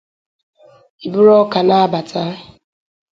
[1.05, 2.23] I buru ọka na-abata